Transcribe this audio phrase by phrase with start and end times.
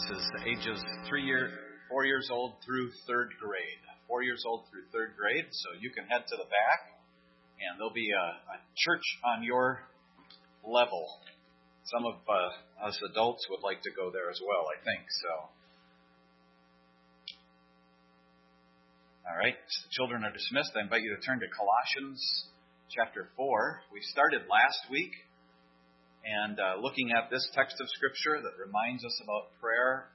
[0.00, 1.50] Is ages three year,
[1.90, 3.84] four years old through third grade.
[4.08, 5.44] Four years old through third grade.
[5.50, 6.96] So you can head to the back,
[7.60, 9.84] and there'll be a, a church on your
[10.64, 11.04] level.
[11.84, 15.04] Some of uh, us adults would like to go there as well, I think.
[15.20, 15.32] So.
[19.28, 19.60] All right,
[19.92, 20.72] children are dismissed.
[20.80, 22.24] I invite you to turn to Colossians
[22.88, 23.82] chapter 4.
[23.92, 25.12] We started last week
[26.24, 30.08] and uh, looking at this text of Scripture that reminds us about prayer.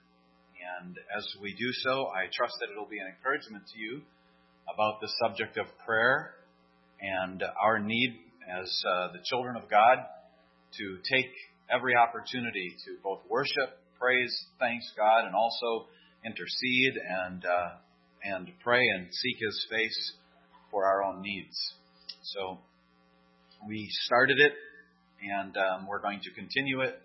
[0.80, 4.02] And as we do so, I trust that it'll be an encouragement to you
[4.74, 6.36] about the subject of prayer
[7.02, 8.18] and our need
[8.50, 9.98] as uh, the children of God
[10.78, 11.32] to take
[11.70, 15.88] every opportunity to both worship, praise, thanks God, and also
[16.26, 17.70] intercede and uh,
[18.24, 20.14] and pray and seek His face
[20.72, 21.58] for our own needs.
[22.24, 22.60] So
[23.68, 24.54] we started it,
[25.22, 27.02] and um, we're going to continue it,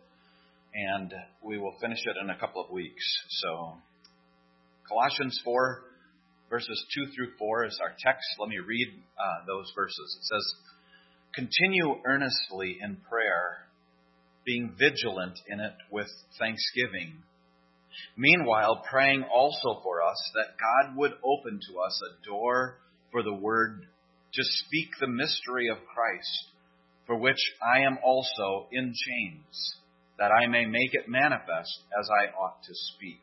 [0.75, 3.05] and we will finish it in a couple of weeks.
[3.29, 3.75] So
[4.89, 5.83] Colossians 4,
[6.49, 8.27] verses 2 through 4 is our text.
[8.39, 10.19] Let me read uh, those verses.
[10.21, 10.55] It says,
[11.35, 13.67] Continue earnestly in prayer,
[14.45, 16.09] being vigilant in it with
[16.39, 17.23] thanksgiving
[18.17, 22.79] Meanwhile, praying also for us that God would open to us a door
[23.11, 23.87] for the word
[24.35, 26.47] to speak the mystery of Christ,
[27.11, 29.75] for which I am also in chains,
[30.17, 33.19] that I may make it manifest as I ought to speak.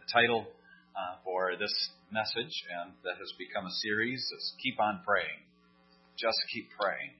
[0.00, 0.48] The title
[0.96, 1.70] uh, for this
[2.10, 2.50] message,
[2.82, 5.38] and that has become a series, is Keep on Praying.
[6.18, 7.14] Just keep praying.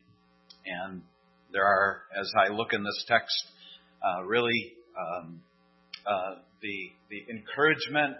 [0.67, 1.03] And
[1.53, 3.37] there are, as I look in this text,
[4.03, 5.41] uh, really um,
[6.05, 8.17] uh, the the encouragement,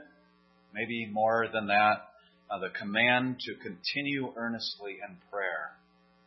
[0.73, 2.15] maybe more than that,
[2.49, 5.80] uh, the command to continue earnestly in prayer.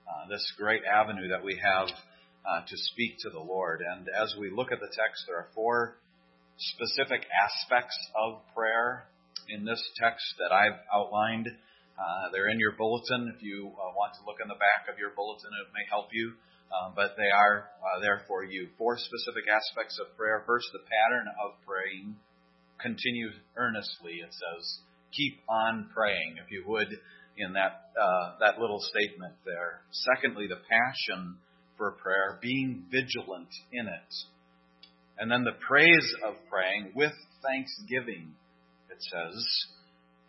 [0.07, 3.81] Uh, this great avenue that we have uh, to speak to the Lord.
[3.81, 5.97] And as we look at the text, there are four
[6.57, 9.05] specific aspects of prayer
[9.49, 11.47] in this text that I've outlined.
[11.47, 13.31] Uh, they're in your bulletin.
[13.35, 16.33] If you want to look in the back of your bulletin, it may help you
[16.73, 18.69] um, but they are uh, there for you.
[18.77, 20.43] Four specific aspects of prayer.
[20.45, 22.15] First, the pattern of praying.
[22.81, 24.79] Continue earnestly, it says.
[25.13, 26.89] Keep on praying, if you would,
[27.37, 29.81] in that, uh, that little statement there.
[29.91, 31.37] Secondly, the passion
[31.77, 34.13] for prayer, being vigilant in it.
[35.17, 38.33] And then the praise of praying with thanksgiving,
[38.89, 39.45] it says.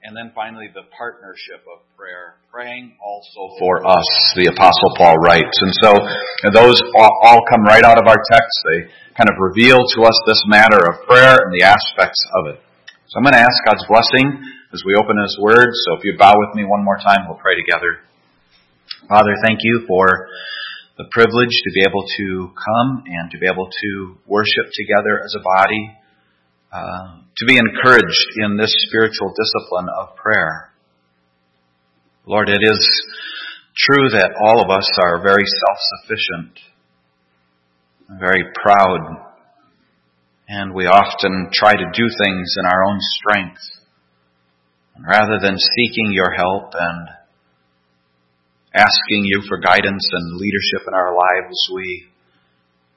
[0.04, 4.04] And then finally, the partnership of prayer, praying also for us,
[4.36, 5.56] the Apostle Paul writes.
[5.64, 5.90] And so
[6.52, 6.76] those
[7.24, 8.52] all come right out of our text.
[8.68, 12.60] They kind of reveal to us this matter of prayer and the aspects of it.
[13.06, 14.40] So I'm going to ask God's blessing
[14.72, 15.68] as we open His Word.
[15.86, 18.00] So if you bow with me one more time, we'll pray together.
[19.08, 20.28] Father, thank you for
[20.96, 25.34] the privilege to be able to come and to be able to worship together as
[25.36, 25.96] a body
[26.72, 30.72] uh, to be encouraged in this spiritual discipline of prayer.
[32.26, 32.80] Lord, it is
[33.76, 36.58] true that all of us are very self-sufficient,
[38.18, 39.33] very proud,
[40.48, 43.62] and we often try to do things in our own strength.
[45.06, 47.08] Rather than seeking your help and
[48.74, 52.06] asking you for guidance and leadership in our lives, we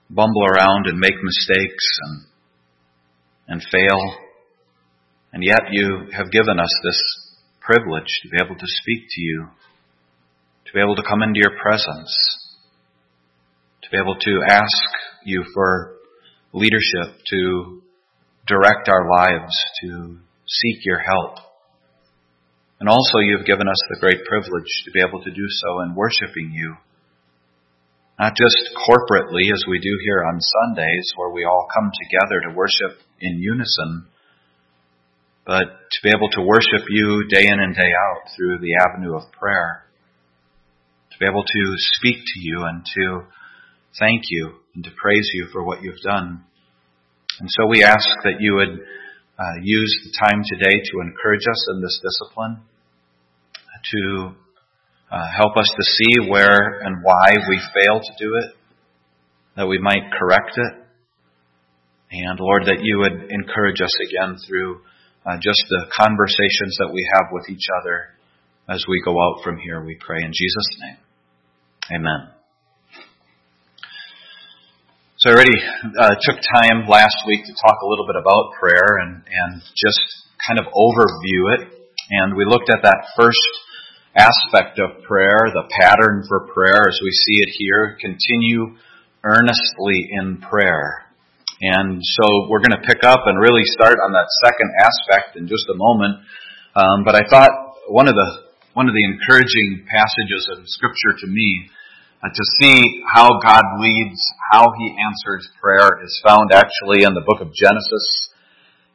[0.10, 2.22] bumble around and make mistakes and
[3.48, 4.00] and fail.
[5.34, 7.02] And yet you have given us this
[7.62, 9.48] privilege to be able to speak to you,
[10.66, 12.14] to be able to come into your presence,
[13.84, 14.92] to be able to ask
[15.26, 15.97] you for
[16.54, 17.82] leadership, to
[18.48, 21.38] direct our lives, to seek your help.
[22.80, 25.96] And also you've given us the great privilege to be able to do so in
[25.96, 26.78] worshiping you
[28.20, 32.56] not just corporately as we do here on Sundays where we all come together to
[32.56, 34.08] worship in unison,
[35.46, 39.16] but to be able to worship you day in and day out through the avenue
[39.16, 39.86] of prayer.
[41.12, 43.22] To be able to speak to you and to
[44.00, 46.44] thank you and to praise you for what you've done.
[47.40, 48.80] And so we ask that you would
[49.40, 52.62] uh, use the time today to encourage us in this discipline,
[53.94, 54.36] to
[55.12, 58.56] uh, help us to see where and why we fail to do it,
[59.56, 60.74] that we might correct it.
[62.12, 64.82] And Lord, that you would encourage us again through
[65.26, 68.18] uh, just the conversations that we have with each other
[68.70, 70.98] as we go out from here, we pray in Jesus' name.
[72.00, 72.37] Amen.
[75.28, 75.60] So I already
[76.00, 80.00] uh, took time last week to talk a little bit about prayer and, and just
[80.40, 81.68] kind of overview it.
[82.16, 83.44] And we looked at that first
[84.16, 88.00] aspect of prayer, the pattern for prayer as we see it here.
[88.00, 88.80] Continue
[89.28, 91.04] earnestly in prayer.
[91.60, 95.52] And so we're going to pick up and really start on that second aspect in
[95.52, 96.24] just a moment.
[96.72, 97.52] Um, but I thought
[97.92, 98.48] one of the
[98.80, 101.68] one of the encouraging passages of Scripture to me
[102.24, 104.20] uh, to see how God leads,
[104.52, 108.34] how He answers prayer, is found actually in the book of Genesis,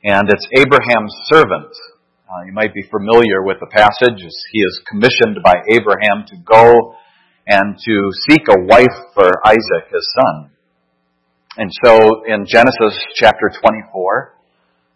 [0.02, 1.70] and it's Abraham's servant.
[2.26, 4.18] Uh, you might be familiar with the passage.
[4.52, 6.96] He is commissioned by Abraham to go
[7.46, 10.50] and to seek a wife for Isaac, his son.
[11.58, 14.34] And so in Genesis chapter 24,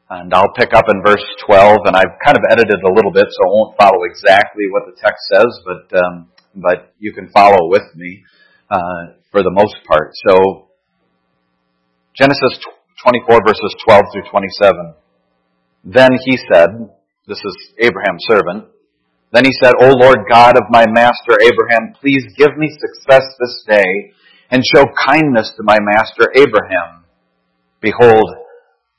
[0.08, 3.26] and I'll pick up in verse 12, and I've kind of edited a little bit,
[3.28, 7.68] so I won't follow exactly what the text says, but um, but you can follow
[7.68, 8.24] with me
[8.70, 10.10] uh, for the most part.
[10.26, 10.68] So
[12.16, 12.58] Genesis
[13.02, 14.94] 24 verses 12 through 27.
[15.84, 16.70] Then he said,
[17.28, 18.66] this is Abraham's servant,
[19.32, 23.64] then he said, O Lord God of my master Abraham, please give me success this
[23.68, 24.14] day
[24.50, 27.04] and show kindness to my master Abraham.
[27.80, 28.36] Behold,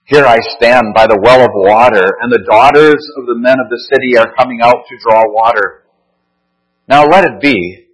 [0.04, 3.68] here I stand by the well of water, and the daughters of the men of
[3.70, 5.84] the city are coming out to draw water.
[6.88, 7.88] Now let it be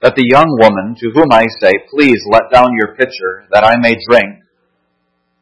[0.00, 3.76] that the young woman to whom I say, Please let down your pitcher, that I
[3.78, 4.40] may drink.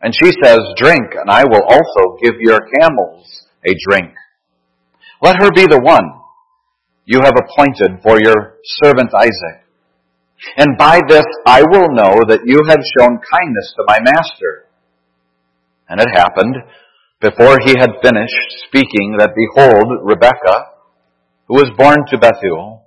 [0.03, 4.15] And she says, Drink, and I will also give your camels a drink.
[5.23, 6.05] Let her be the one
[7.05, 9.65] you have appointed for your servant Isaac.
[10.57, 14.67] And by this I will know that you have shown kindness to my master.
[15.89, 16.55] And it happened,
[17.21, 20.67] before he had finished speaking, that behold, Rebekah,
[21.49, 22.78] who was born to Bethuel,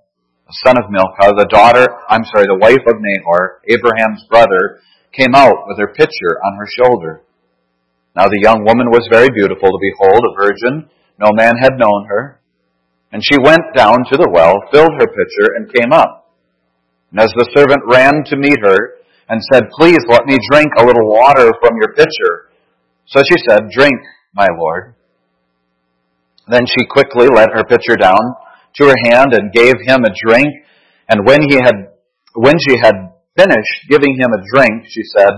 [0.65, 4.81] son of Milcah, the daughter, I'm sorry, the wife of Nahor, Abraham's brother,
[5.11, 7.21] came out with her pitcher on her shoulder.
[8.15, 10.89] Now the young woman was very beautiful to behold, a virgin.
[11.19, 12.39] No man had known her.
[13.11, 16.31] And she went down to the well, filled her pitcher, and came up.
[17.11, 20.85] And as the servant ran to meet her and said, Please let me drink a
[20.85, 22.51] little water from your pitcher.
[23.05, 23.99] So she said, Drink,
[24.33, 24.95] my lord.
[26.47, 28.19] Then she quickly let her pitcher down
[28.75, 30.49] to her hand and gave him a drink.
[31.09, 31.91] And when he had,
[32.33, 32.95] when she had
[33.35, 35.33] finished giving him a drink, she said,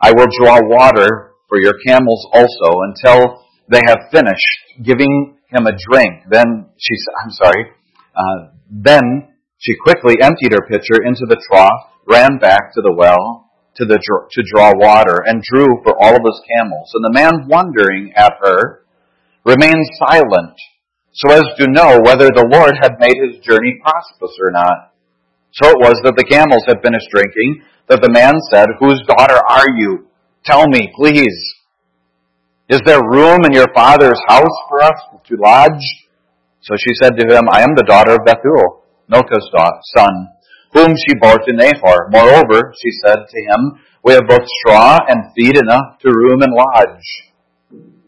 [0.00, 5.76] I will draw water for your camels also until they have finished giving him a
[5.90, 6.24] drink.
[6.30, 7.64] Then she said, I'm sorry,
[8.14, 13.50] uh, then she quickly emptied her pitcher into the trough, ran back to the well
[13.76, 13.98] to, the,
[14.30, 16.90] to draw water, and drew for all of his camels.
[16.94, 18.84] And the man, wondering at her,
[19.44, 20.58] remained silent,
[21.18, 24.94] so as to know whether the Lord had made his journey prosperous or not.
[25.50, 29.42] So it was that the camels had finished drinking, that the man said, Whose daughter
[29.50, 30.06] are you?
[30.44, 31.34] Tell me, please.
[32.68, 35.82] Is there room in your father's house for us to lodge?
[36.62, 39.50] So she said to him, I am the daughter of Bethuel Milcah's
[39.96, 40.28] son,
[40.72, 42.10] whom she bore to Nahor.
[42.12, 46.54] Moreover, she said to him, We have both straw and feed enough to room and
[46.54, 47.27] lodge.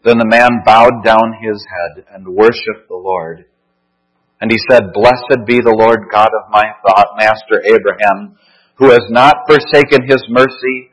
[0.03, 3.45] Then the man bowed down his head and worshipped the Lord.
[4.41, 8.37] And he said, Blessed be the Lord God of my thought, master Abraham,
[8.75, 10.89] who has not forsaken his mercy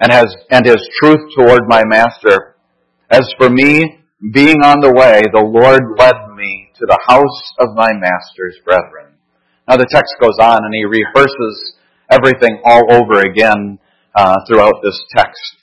[0.00, 2.56] and has, and his truth toward my master.
[3.10, 4.02] As for me,
[4.32, 9.14] being on the way, the Lord led me to the house of my master's brethren.
[9.68, 11.74] Now the text goes on and he rehearses
[12.10, 13.78] everything all over again
[14.14, 15.62] uh, throughout this text.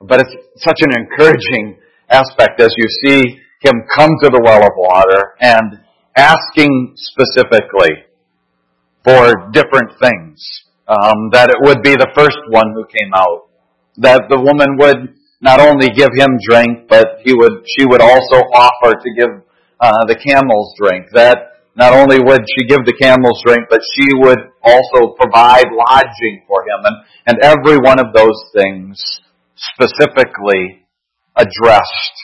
[0.00, 1.78] But it's such an encouraging
[2.10, 5.80] aspect as you see him come to the well of water and
[6.16, 7.90] asking specifically
[9.04, 10.42] for different things.
[10.88, 13.52] Um, that it would be the first one who came out.
[13.98, 18.40] That the woman would not only give him drink, but he would, she would also
[18.56, 19.44] offer to give
[19.80, 21.06] uh, the camels drink.
[21.12, 26.42] That not only would she give the camels drink, but she would also provide lodging
[26.48, 26.80] for him.
[26.84, 26.96] And,
[27.26, 28.96] and every one of those things
[29.54, 30.87] specifically
[31.38, 32.16] addressed.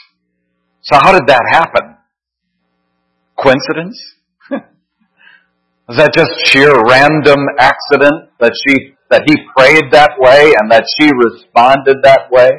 [0.81, 1.95] So how did that happen?
[3.39, 3.99] Coincidence?
[5.87, 10.83] Was that just sheer random accident that she that he prayed that way and that
[10.99, 12.49] she responded that way?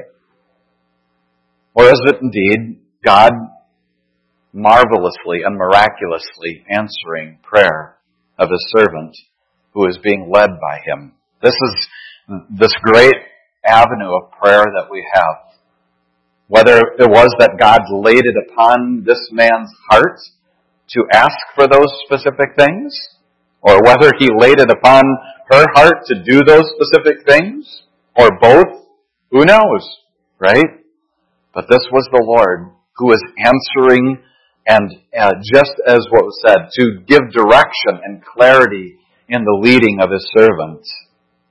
[1.74, 3.32] Or is it indeed God
[4.56, 7.98] marvelously and miraculously answering prayer
[8.38, 9.14] of his servant
[9.74, 11.12] who is being led by him.
[11.42, 11.86] This is
[12.58, 13.14] this great
[13.64, 15.36] avenue of prayer that we have.
[16.48, 20.18] Whether it was that God laid it upon this man's heart
[20.90, 22.96] to ask for those specific things,
[23.60, 25.02] or whether he laid it upon
[25.50, 27.82] her heart to do those specific things,
[28.14, 28.86] or both,
[29.30, 29.82] who knows,
[30.38, 30.84] right?
[31.52, 34.22] But this was the Lord who was answering
[34.66, 38.98] and uh, just as what was said, to give direction and clarity
[39.28, 40.90] in the leading of his servants.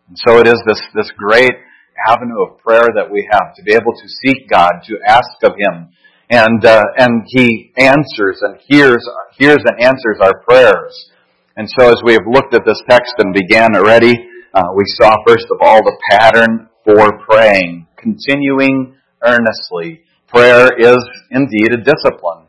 [0.09, 1.55] And so it is this, this great
[2.07, 5.53] avenue of prayer that we have to be able to seek God, to ask of
[5.57, 5.89] Him,
[6.29, 9.03] and uh, and He answers and hears
[9.37, 11.11] hears and answers our prayers.
[11.57, 14.13] And so, as we have looked at this text and began already,
[14.53, 20.01] uh, we saw first of all the pattern for praying, continuing earnestly.
[20.27, 20.97] Prayer is
[21.31, 22.45] indeed a discipline,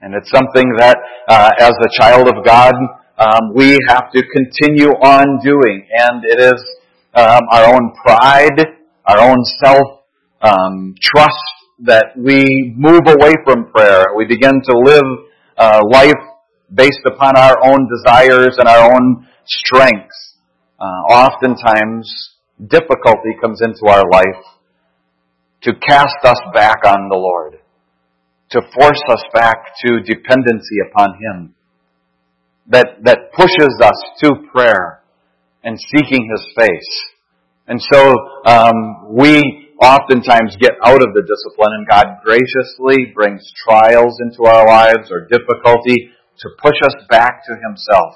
[0.00, 0.96] and it's something that,
[1.28, 2.72] uh, as a child of God,
[3.18, 6.60] um, we have to continue on doing, and it is
[7.14, 8.58] um, our own pride,
[9.06, 10.02] our own self
[10.40, 11.36] um, trust
[11.80, 14.06] that we move away from prayer.
[14.16, 15.08] We begin to live
[15.56, 16.22] uh, life
[16.72, 20.36] based upon our own desires and our own strengths.
[20.78, 24.44] Uh, oftentimes, difficulty comes into our life
[25.62, 27.58] to cast us back on the Lord,
[28.50, 31.54] to force us back to dependency upon Him,
[32.68, 35.02] that, that pushes us to prayer
[35.62, 37.11] and seeking His face.
[37.66, 38.14] And so
[38.44, 44.66] um, we oftentimes get out of the discipline, and God graciously brings trials into our
[44.66, 48.14] lives or difficulty to push us back to Himself.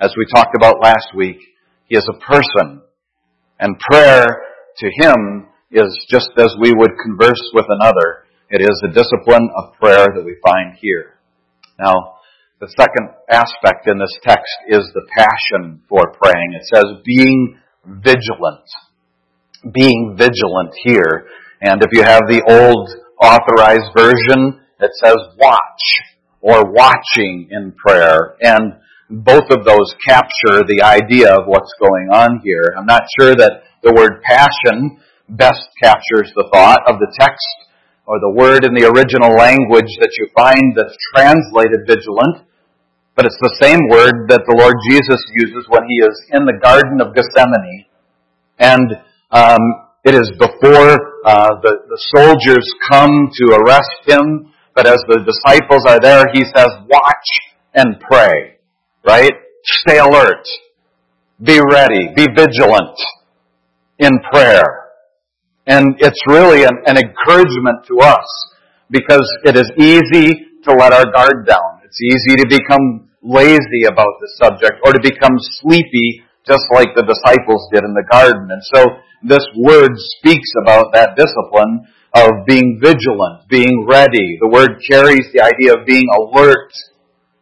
[0.00, 1.38] As we talked about last week,
[1.86, 2.82] He is a person,
[3.58, 4.26] and prayer
[4.78, 8.24] to Him is just as we would converse with another.
[8.50, 11.18] It is the discipline of prayer that we find here.
[11.78, 12.16] Now,
[12.60, 16.54] the second aspect in this text is the passion for praying.
[16.58, 18.68] It says being vigilant.
[19.72, 21.26] Being vigilant here.
[21.60, 22.88] And if you have the old
[23.20, 25.82] authorized version, it says watch
[26.40, 28.36] or watching in prayer.
[28.40, 28.74] And
[29.10, 32.74] both of those capture the idea of what's going on here.
[32.76, 37.68] I'm not sure that the word passion best captures the thought of the text
[38.06, 42.47] or the word in the original language that you find that's translated vigilant,
[43.18, 46.54] but it's the same word that the Lord Jesus uses when he is in the
[46.62, 47.90] Garden of Gethsemane.
[48.62, 48.94] And
[49.34, 49.58] um,
[50.06, 55.82] it is before uh, the, the soldiers come to arrest him, but as the disciples
[55.90, 57.28] are there, he says, watch
[57.74, 58.62] and pray,
[59.02, 59.34] right?
[59.64, 60.46] Stay alert.
[61.42, 62.14] Be ready.
[62.14, 63.02] Be vigilant
[63.98, 64.94] in prayer.
[65.66, 68.30] And it's really an, an encouragement to us
[68.92, 71.82] because it is easy to let our guard down.
[71.82, 77.04] It's easy to become lazy about the subject or to become sleepy just like the
[77.04, 78.48] disciples did in the garden.
[78.48, 78.80] And so
[79.22, 81.84] this word speaks about that discipline
[82.14, 84.38] of being vigilant, being ready.
[84.40, 86.72] The word carries the idea of being alert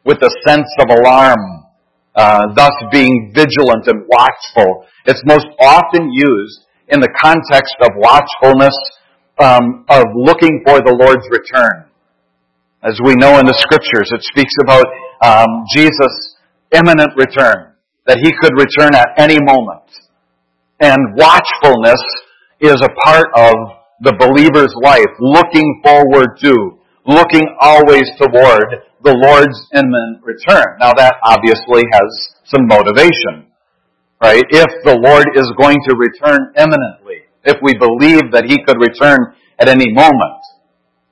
[0.05, 1.67] with a sense of alarm,
[2.15, 4.87] uh, thus being vigilant and watchful.
[5.05, 8.75] It's most often used in the context of watchfulness,
[9.39, 11.87] um, of looking for the Lord's return.
[12.83, 14.87] As we know in the scriptures, it speaks about
[15.23, 16.37] um, Jesus'
[16.73, 17.73] imminent return,
[18.07, 19.83] that he could return at any moment.
[20.81, 22.01] And watchfulness
[22.61, 23.55] is a part of
[24.01, 30.77] the believer's life, looking forward to, looking always toward the Lord's imminent return.
[30.81, 32.09] Now that obviously has
[32.45, 33.49] some motivation,
[34.21, 34.45] right?
[34.51, 39.35] If the Lord is going to return imminently, if we believe that He could return
[39.59, 40.43] at any moment,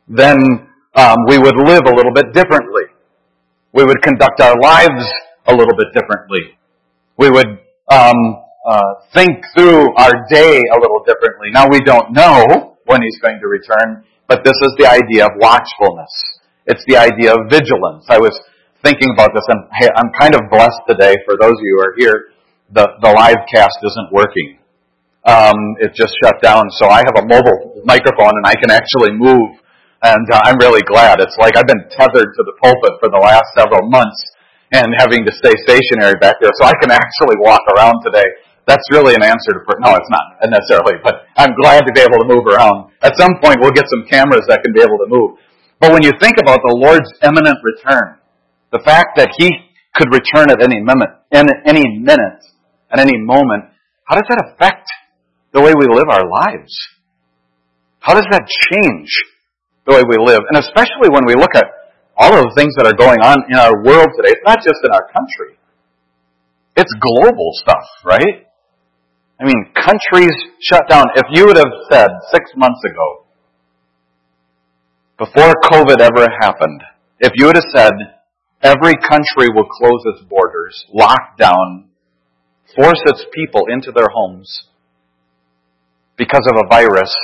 [0.08, 0.36] then
[0.94, 2.84] um, we would live a little bit differently.
[3.74, 5.04] We would conduct our lives
[5.46, 6.56] a little bit differently.
[7.18, 7.58] We would
[7.90, 8.16] um,
[8.70, 11.50] uh, think through our day a little differently.
[11.50, 15.32] Now we don't know when He's going to return, but this is the idea of
[15.36, 16.12] watchfulness.
[16.66, 18.06] It's the idea of vigilance.
[18.08, 18.32] I was
[18.84, 21.82] thinking about this, and hey, I'm kind of blessed today for those of you who
[21.82, 22.30] are here.
[22.72, 24.58] The, the live cast isn't working.
[25.26, 29.12] Um, it just shut down, so I have a mobile microphone and I can actually
[29.12, 29.58] move,
[30.04, 31.18] and uh, I'm really glad.
[31.24, 34.20] It's like I've been tethered to the pulpit for the last several months
[34.76, 38.28] and having to stay stationary back there, so I can actually walk around today.
[38.68, 39.60] That's really an answer to.
[39.80, 42.92] No, it's not necessarily, but I'm glad to be able to move around.
[43.00, 45.40] At some point, we'll get some cameras that can be able to move.
[45.80, 48.20] But when you think about the Lord's imminent return,
[48.72, 49.52] the fact that He
[49.96, 52.40] could return at any in any minute,
[52.92, 53.72] at any moment,
[54.04, 54.84] how does that affect
[55.52, 56.72] the way we live our lives?
[58.00, 59.08] How does that change
[59.86, 60.40] the way we live?
[60.48, 61.64] And especially when we look at
[62.16, 64.78] all of the things that are going on in our world today, it's not just
[64.84, 65.58] in our country.
[66.76, 68.46] It's global stuff, right?
[69.40, 71.06] I mean, countries shut down.
[71.16, 73.26] If you would have said six months ago
[75.18, 76.82] before COVID ever happened,
[77.20, 77.92] if you would have said
[78.62, 81.88] every country will close its borders, lock down,
[82.76, 84.66] force its people into their homes
[86.16, 87.14] because of a virus,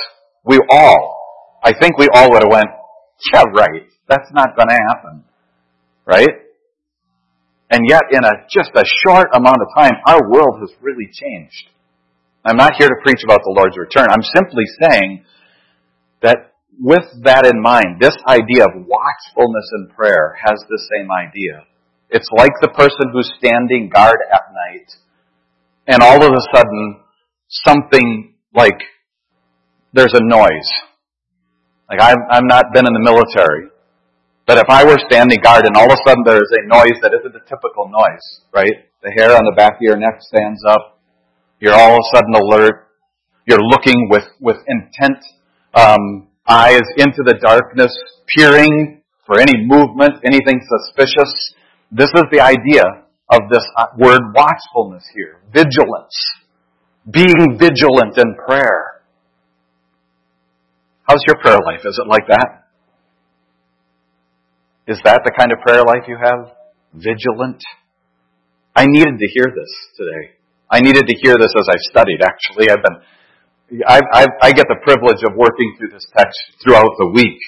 [0.43, 1.20] we all,
[1.63, 2.67] I think we all would have went,
[3.33, 5.23] yeah, right, that's not going to happen.
[6.05, 6.29] Right?
[7.69, 11.69] And yet, in a, just a short amount of time, our world has really changed.
[12.43, 14.07] I'm not here to preach about the Lord's return.
[14.09, 15.23] I'm simply saying
[16.21, 21.65] that with that in mind, this idea of watchfulness in prayer has the same idea.
[22.09, 24.91] It's like the person who's standing guard at night,
[25.87, 26.99] and all of a sudden,
[27.47, 28.81] something like
[29.93, 30.69] there's a noise.
[31.91, 33.67] Like I've, I've not been in the military,
[34.47, 37.11] but if I were standing guard and all of a sudden there's a noise that
[37.11, 38.87] isn't a typical noise, right?
[39.03, 40.99] The hair on the back of your neck stands up.
[41.59, 42.87] You're all of a sudden alert.
[43.45, 45.19] You're looking with, with intent
[45.73, 47.91] um, eyes into the darkness,
[48.25, 51.31] peering for any movement, anything suspicious.
[51.91, 52.83] This is the idea
[53.29, 55.41] of this uh, word watchfulness here.
[55.51, 56.15] Vigilance.
[57.11, 59.00] Being vigilant in prayer.
[61.07, 61.81] How's your prayer life?
[61.85, 62.67] Is it like that?
[64.87, 66.53] Is that the kind of prayer life you have?
[66.93, 67.63] Vigilant?
[68.75, 70.35] I needed to hear this today.
[70.69, 72.69] I needed to hear this as I studied, actually.
[72.69, 73.01] I've been
[73.87, 77.39] I, I, I get the privilege of working through this text throughout the week.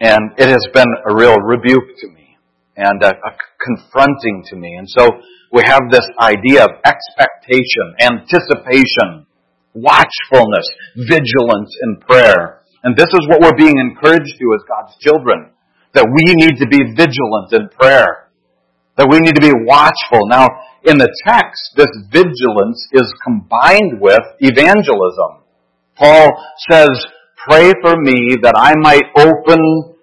[0.00, 2.36] And it has been a real rebuke to me
[2.76, 4.74] and a, a confronting to me.
[4.74, 5.06] And so
[5.52, 9.26] we have this idea of expectation, anticipation,
[9.74, 10.66] watchfulness,
[10.96, 12.62] vigilance in prayer.
[12.82, 15.50] And this is what we're being encouraged to as God's children.
[15.94, 18.30] That we need to be vigilant in prayer.
[18.96, 20.26] That we need to be watchful.
[20.28, 20.46] Now,
[20.84, 25.42] in the text, this vigilance is combined with evangelism.
[25.96, 26.30] Paul
[26.70, 26.90] says,
[27.48, 29.94] pray for me that I might open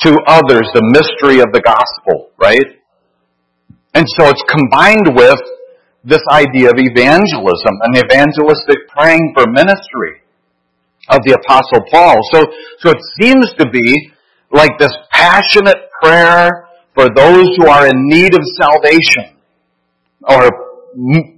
[0.00, 2.82] to others the mystery of the gospel, right?
[3.94, 5.38] And so it's combined with
[6.04, 10.20] this idea of evangelism, an evangelistic praying for ministry
[11.08, 12.16] of the apostle Paul.
[12.32, 12.44] So,
[12.78, 14.12] so it seems to be
[14.52, 19.36] like this passionate prayer for those who are in need of salvation
[20.28, 20.50] or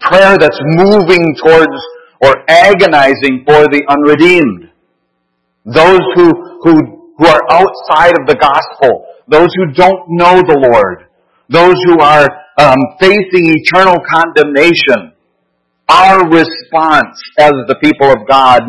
[0.01, 1.79] prayer that's moving towards
[2.21, 4.71] or agonizing for the unredeemed.
[5.65, 9.07] Those who, who, who are outside of the gospel.
[9.29, 11.07] Those who don't know the Lord.
[11.49, 12.27] Those who are
[12.57, 15.13] um, facing eternal condemnation.
[15.89, 18.63] Our response as the people of God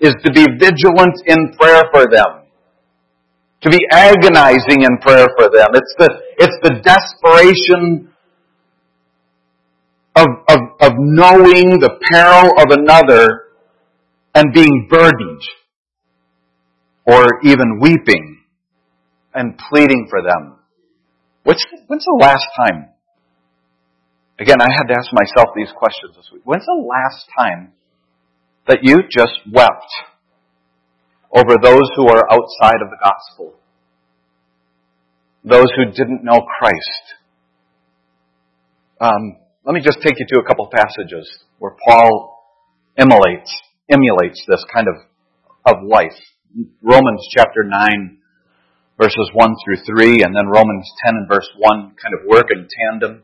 [0.00, 2.46] is to be vigilant in prayer for them.
[3.62, 5.68] To be agonizing in prayer for them.
[5.72, 8.12] It's the, it's the desperation
[10.16, 13.44] of, of, of knowing the peril of another
[14.34, 15.42] and being burdened
[17.06, 18.42] or even weeping
[19.32, 20.58] and pleading for them.
[21.44, 22.93] When's, when's the last time?
[24.38, 26.42] Again, I had to ask myself these questions this week.
[26.44, 27.72] When's the last time
[28.66, 29.92] that you just wept
[31.30, 33.54] over those who are outside of the gospel?
[35.44, 37.04] Those who didn't know Christ?
[39.00, 42.34] Um, let me just take you to a couple passages where Paul
[42.96, 43.52] emulates,
[43.88, 44.96] emulates this kind of,
[45.66, 46.18] of life.
[46.82, 48.18] Romans chapter 9,
[48.98, 52.66] verses 1 through 3, and then Romans 10 and verse 1 kind of work in
[52.80, 53.22] tandem.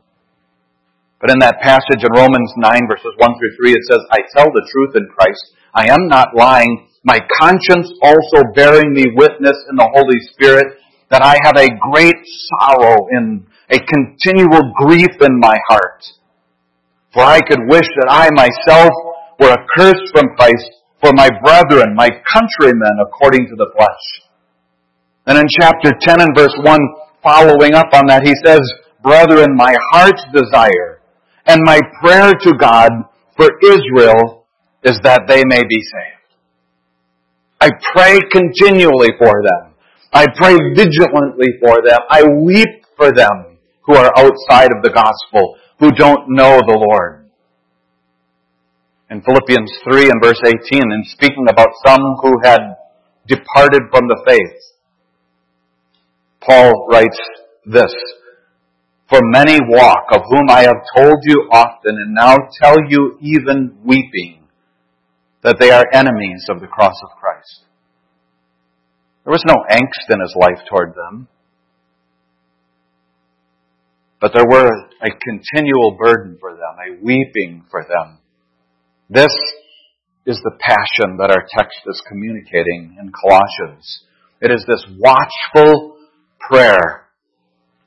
[1.21, 4.49] But in that passage in Romans 9 verses 1 through 3, it says, I tell
[4.49, 5.53] the truth in Christ.
[5.73, 6.89] I am not lying.
[7.03, 10.77] My conscience also bearing me witness in the Holy Spirit
[11.09, 12.17] that I have a great
[12.59, 16.03] sorrow in a continual grief in my heart
[17.13, 18.91] for I could wish that I myself
[19.39, 20.67] were accursed from Christ
[21.01, 24.05] for my brethren, my countrymen, according to the flesh.
[25.25, 26.79] And in chapter 10 and verse 1,
[27.21, 28.61] following up on that, he says,
[29.03, 31.00] Brethren, my heart's desire
[31.45, 32.91] and my prayer to God
[33.35, 34.45] for Israel
[34.83, 36.21] is that they may be saved.
[37.59, 39.73] I pray continually for them.
[40.13, 41.99] I pray vigilantly for them.
[42.09, 47.29] I weep for them who are outside of the gospel who don't know the Lord.
[49.09, 52.61] In Philippians 3 and verse 18, in speaking about some who had
[53.27, 54.57] departed from the faith,
[56.41, 57.19] Paul writes
[57.65, 57.93] this,
[59.11, 63.77] For many walk, of whom I have told you often, and now tell you even
[63.83, 64.47] weeping,
[65.43, 67.65] that they are enemies of the cross of Christ.
[69.25, 71.27] There was no angst in his life toward them.
[74.21, 74.69] But there were
[75.01, 78.19] a continual burden for them, a weeping for them.
[79.09, 79.35] This
[80.25, 84.05] is the passion that our text is communicating in Colossians.
[84.39, 85.97] It is this watchful
[86.39, 87.00] prayer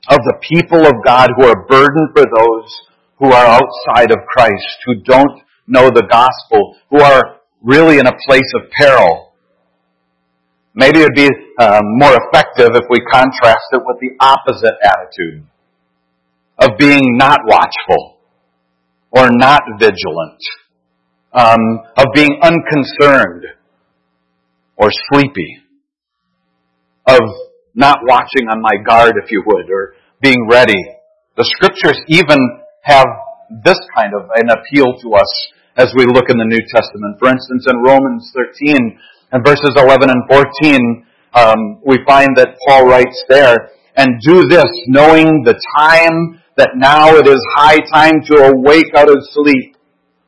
[0.09, 2.81] of the people of God who are burdened for those
[3.17, 8.13] who are outside of Christ, who don't know the gospel, who are really in a
[8.27, 9.33] place of peril.
[10.75, 15.45] Maybe it would be uh, more effective if we contrast it with the opposite attitude
[16.59, 18.17] of being not watchful
[19.11, 20.41] or not vigilant,
[21.33, 21.59] um,
[21.97, 23.45] of being unconcerned
[24.75, 25.59] or sleepy,
[27.07, 27.21] of
[27.75, 30.79] not watching on my guard, if you would, or being ready.
[31.37, 32.39] The scriptures even
[32.81, 33.05] have
[33.63, 35.31] this kind of an appeal to us
[35.77, 37.19] as we look in the New Testament.
[37.19, 38.99] For instance, in Romans 13
[39.31, 44.67] and verses 11 and 14, um, we find that Paul writes there, and do this
[44.87, 49.75] knowing the time that now it is high time to awake out of sleep.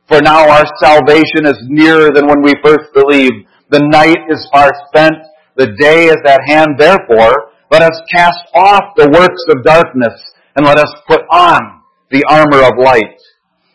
[0.08, 3.48] For now our salvation is nearer than when we first believed.
[3.70, 5.16] The night is far spent,
[5.58, 6.78] the day is at hand.
[6.78, 10.14] Therefore, let us cast off the works of darkness
[10.56, 13.18] and let us put on the armor of light.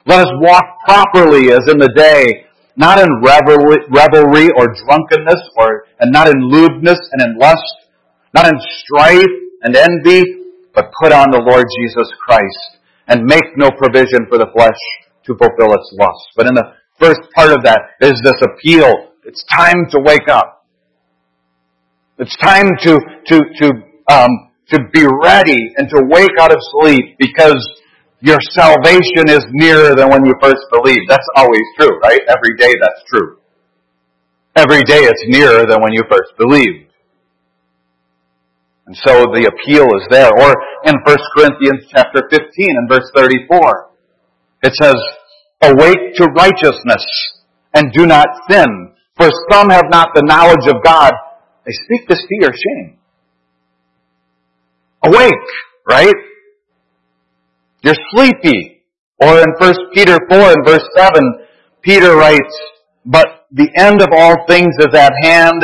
[0.05, 6.11] Let us walk properly as in the day, not in revelry or drunkenness or, and
[6.11, 7.75] not in lewdness and in lust,
[8.33, 10.23] not in strife and envy,
[10.73, 14.79] but put on the Lord Jesus Christ and make no provision for the flesh
[15.25, 16.25] to fulfill its lust.
[16.35, 19.13] But in the first part of that is this appeal.
[19.23, 20.52] It's time to wake up.
[22.19, 23.67] It's time to, to, to,
[24.11, 24.29] um,
[24.69, 27.57] to be ready and to wake out of sleep because
[28.21, 31.09] your salvation is nearer than when you first believed.
[31.09, 32.21] That's always true, right?
[32.29, 33.37] Every day that's true.
[34.55, 36.91] Every day it's nearer than when you first believed.
[38.85, 40.29] And so the appeal is there.
[40.29, 43.89] Or in 1 Corinthians chapter 15 and verse 34,
[44.63, 44.95] it says,
[45.63, 47.05] Awake to righteousness
[47.73, 51.13] and do not sin, for some have not the knowledge of God.
[51.65, 52.97] They speak this to your shame.
[55.05, 55.49] Awake,
[55.87, 56.15] right?
[57.83, 58.83] You're sleepy.
[59.21, 61.21] Or in 1 Peter 4 and verse 7,
[61.81, 62.57] Peter writes,
[63.05, 65.63] But the end of all things is at hand.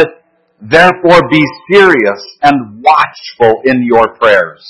[0.61, 4.65] Therefore be serious and watchful in your prayers.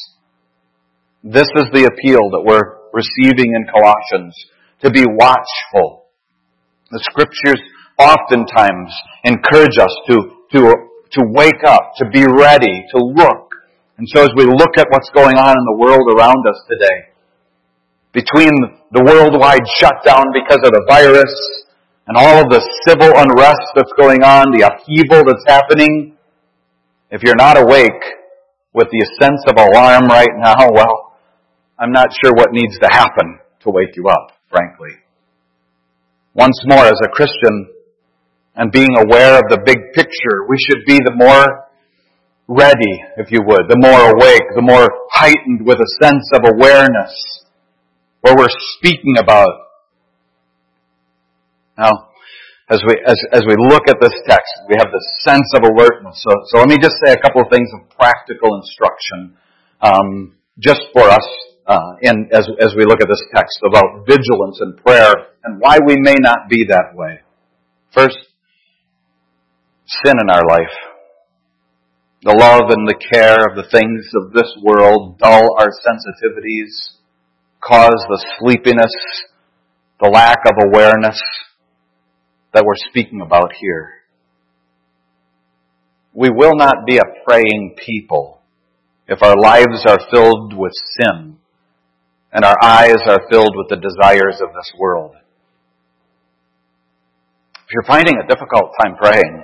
[1.24, 4.36] This is the appeal that we're receiving in Colossians,
[4.82, 6.06] to be watchful.
[6.92, 7.62] The scriptures
[7.98, 8.94] oftentimes
[9.26, 10.16] encourage us to,
[10.54, 10.74] to,
[11.14, 13.54] to wake up, to be ready, to look.
[13.98, 17.10] And so as we look at what's going on in the world around us today,
[18.14, 18.52] between
[18.92, 21.34] the worldwide shutdown because of the virus
[22.08, 26.18] and all of the civil unrest that's going on, the upheaval that's happening,
[27.12, 28.02] if you're not awake
[28.74, 31.18] with the sense of alarm right now, well,
[31.78, 34.98] I'm not sure what needs to happen to wake you up, frankly.
[36.34, 37.68] Once more, as a Christian,
[38.60, 41.48] and being aware of the big picture, we should be the more
[42.50, 44.84] ready, if you would, the more awake, the more
[45.16, 47.16] heightened with a sense of awareness
[48.20, 49.48] where we're speaking about.
[51.78, 52.12] Now,
[52.68, 56.20] as we, as, as we look at this text, we have this sense of alertness.
[56.20, 59.40] So, so let me just say a couple of things of practical instruction,
[59.80, 61.24] um, just for us,
[61.66, 65.14] uh, in, as, as we look at this text about vigilance and prayer
[65.46, 67.22] and why we may not be that way.
[67.94, 68.18] First,
[69.90, 70.76] sin in our life.
[72.22, 77.00] The love and the care of the things of this world dull our sensitivities
[77.64, 78.92] cause the sleepiness,
[80.02, 81.20] the lack of awareness
[82.54, 83.94] that we're speaking about here.
[86.14, 88.42] We will not be a praying people
[89.08, 91.38] if our lives are filled with sin
[92.32, 95.16] and our eyes are filled with the desires of this world.
[97.56, 99.44] If you're finding a difficult time praying,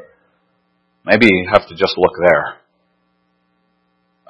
[1.06, 2.60] maybe you have to just look there.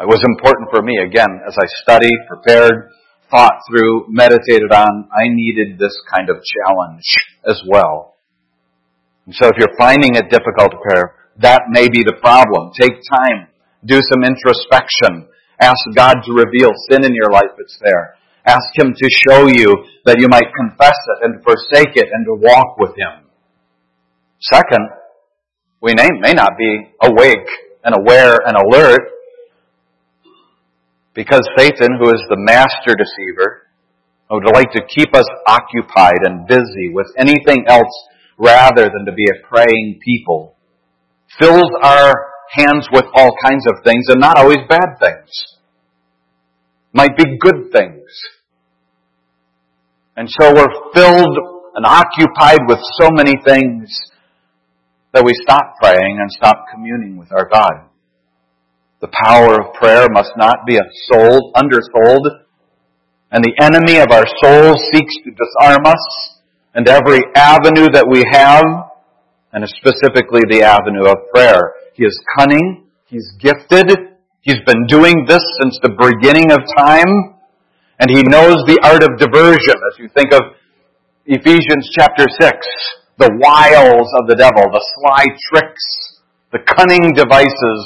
[0.01, 2.91] It was important for me, again, as I studied, prepared,
[3.31, 7.07] thought through, meditated on, I needed this kind of challenge
[7.47, 8.15] as well.
[9.25, 11.01] And so if you're finding it difficult to pray,
[11.39, 12.71] that may be the problem.
[12.79, 13.47] Take time.
[13.85, 15.27] Do some introspection.
[15.59, 18.15] Ask God to reveal sin in your life that's there.
[18.45, 19.73] Ask Him to show you
[20.05, 23.25] that you might confess it and forsake it and to walk with Him.
[24.39, 24.89] Second,
[25.85, 27.47] we may not be awake
[27.83, 29.01] and aware and alert
[31.13, 33.67] because Satan, who is the master deceiver,
[34.31, 37.93] would like to keep us occupied and busy with anything else
[38.39, 40.55] rather than to be a praying people,
[41.39, 45.29] fills our hands with all kinds of things and not always bad things.
[46.93, 48.09] Might be good things.
[50.17, 51.37] And so we're filled
[51.75, 53.95] and occupied with so many things
[55.15, 57.87] that we stop praying and stop communing with our God.
[58.99, 60.75] The power of prayer must not be
[61.07, 62.43] sold, undersold.
[63.31, 66.03] And the enemy of our souls seeks to disarm us
[66.75, 68.67] and every avenue that we have,
[69.53, 71.71] and specifically the avenue of prayer.
[71.93, 72.83] He is cunning.
[73.07, 73.87] He's gifted.
[74.41, 77.39] He's been doing this since the beginning of time.
[78.03, 79.79] And he knows the art of diversion.
[79.79, 80.59] As you think of
[81.25, 82.51] Ephesians chapter 6,
[83.17, 85.85] the wiles of the devil, the sly tricks,
[86.51, 87.79] the cunning devices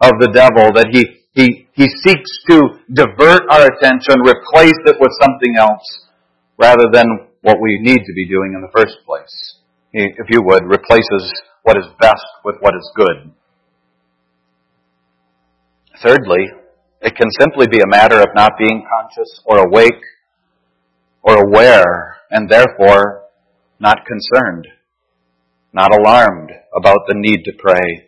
[0.00, 5.12] of the devil that he, he, he seeks to divert our attention, replace it with
[5.22, 6.08] something else
[6.58, 7.06] rather than
[7.42, 9.58] what we need to be doing in the first place.
[9.92, 11.30] He, if you would, replaces
[11.62, 13.30] what is best with what is good.
[16.02, 16.50] Thirdly,
[17.00, 20.02] it can simply be a matter of not being conscious or awake
[21.22, 23.21] or aware and therefore
[23.82, 24.68] not concerned,
[25.72, 28.06] not alarmed about the need to pray.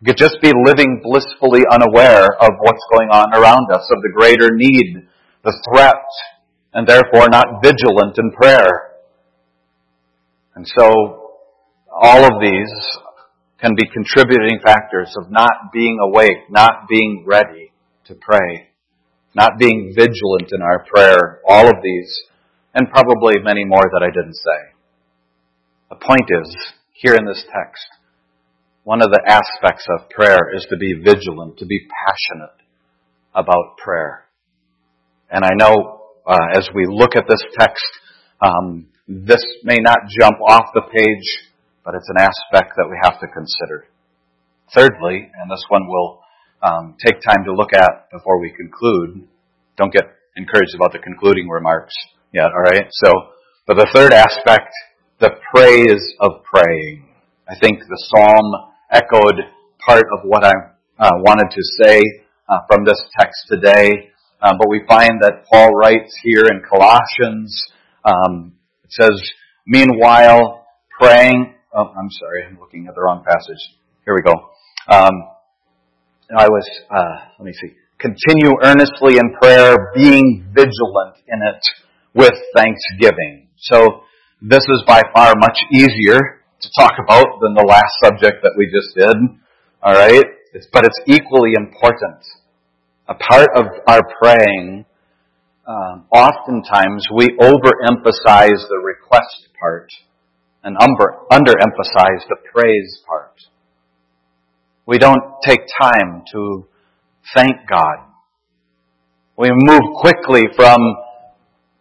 [0.00, 4.14] You could just be living blissfully unaware of what's going on around us, of the
[4.14, 5.08] greater need,
[5.44, 6.00] the threat,
[6.72, 8.94] and therefore not vigilant in prayer.
[10.54, 11.34] And so,
[11.90, 12.72] all of these
[13.60, 17.72] can be contributing factors of not being awake, not being ready
[18.06, 18.68] to pray,
[19.34, 21.40] not being vigilant in our prayer.
[21.48, 22.22] All of these,
[22.74, 24.79] and probably many more that I didn't say.
[25.90, 26.56] The point is,
[26.94, 27.82] here in this text,
[28.84, 32.56] one of the aspects of prayer is to be vigilant, to be passionate
[33.34, 34.24] about prayer.
[35.30, 37.84] And I know uh, as we look at this text,
[38.40, 41.50] um, this may not jump off the page
[41.84, 43.86] but it's an aspect that we have to consider.
[44.74, 46.20] Thirdly, and this one we'll
[46.62, 49.26] um, take time to look at before we conclude.
[49.76, 50.04] Don't get
[50.36, 51.94] encouraged about the concluding remarks
[52.32, 52.86] yet, alright?
[52.90, 53.10] So,
[53.66, 54.70] but the third aspect,
[55.20, 57.08] the praise of praying.
[57.48, 59.36] I think the psalm echoed
[59.86, 60.52] part of what I
[60.98, 62.00] uh, wanted to say
[62.48, 64.10] uh, from this text today.
[64.42, 67.62] Um, but we find that Paul writes here in Colossians,
[68.04, 69.20] um, it says,
[69.66, 70.66] meanwhile,
[70.98, 72.44] praying Oh, I'm sorry.
[72.48, 73.78] I'm looking at the wrong passage.
[74.04, 74.32] Here we go.
[74.88, 75.12] Um,
[76.36, 77.74] I was, uh, let me see.
[78.00, 81.62] Continue earnestly in prayer, being vigilant in it
[82.12, 83.46] with thanksgiving.
[83.56, 84.02] So
[84.42, 88.66] this is by far much easier to talk about than the last subject that we
[88.66, 89.16] just did.
[89.82, 90.24] All right,
[90.54, 92.24] it's, but it's equally important.
[93.08, 94.86] A part of our praying,
[95.66, 99.90] um, oftentimes we overemphasize the request part
[100.64, 103.38] and under, underemphasize the praise part.
[104.86, 106.66] We don't take time to
[107.34, 108.06] thank God.
[109.36, 110.78] We move quickly from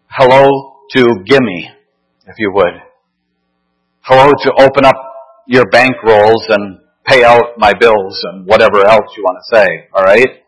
[0.09, 1.71] hello to gimme,
[2.29, 2.77] if you would.
[4.01, 4.95] Hello to open up
[5.47, 9.67] your bank rolls and pay out my bills and whatever else you want to say,
[9.95, 10.43] alright?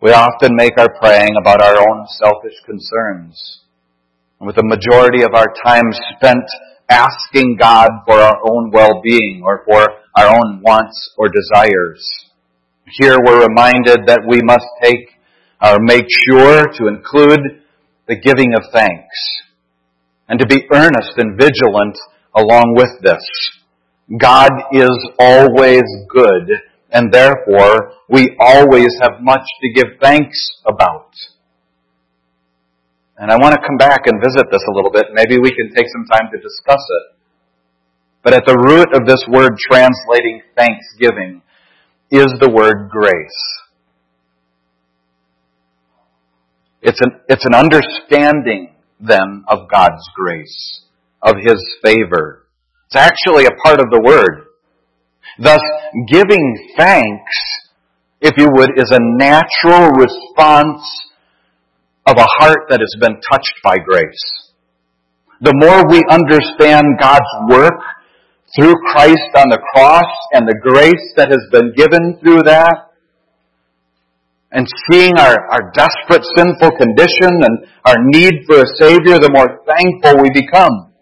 [0.00, 3.62] We often make our praying about our own selfish concerns.
[4.38, 6.44] And with the majority of our time spent
[6.88, 12.06] asking God for our own well-being or for our own wants or desires.
[12.86, 15.08] Here we're reminded that we must take
[15.60, 17.40] or make sure to include
[18.06, 19.43] the giving of thanks
[20.34, 21.96] and to be earnest and vigilant
[22.34, 23.22] along with this.
[24.18, 26.50] God is always good
[26.90, 31.12] and therefore we always have much to give thanks about.
[33.16, 35.06] And I want to come back and visit this a little bit.
[35.12, 37.16] Maybe we can take some time to discuss it.
[38.24, 41.42] But at the root of this word translating thanksgiving
[42.10, 43.62] is the word grace.
[46.82, 48.73] It's an, it's an understanding
[49.06, 50.82] then of God's grace,
[51.22, 52.46] of His favor.
[52.86, 54.46] It's actually a part of the word.
[55.38, 55.60] Thus,
[56.08, 57.32] giving thanks,
[58.20, 60.82] if you would, is a natural response
[62.06, 64.44] of a heart that has been touched by grace.
[65.40, 67.80] The more we understand God's work
[68.56, 72.93] through Christ on the cross and the grace that has been given through that,
[74.54, 79.58] and seeing our, our desperate sinful condition and our need for a Savior, the more
[79.66, 80.94] thankful we become.